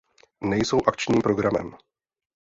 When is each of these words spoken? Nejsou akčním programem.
Nejsou 0.41 0.79
akčním 0.87 1.21
programem. 1.21 1.73